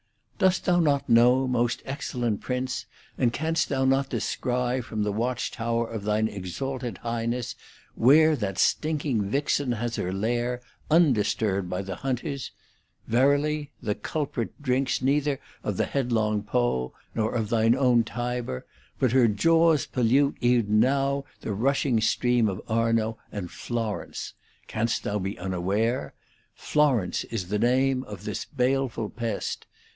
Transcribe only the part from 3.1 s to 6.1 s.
and canst thou not descry from the watch tower of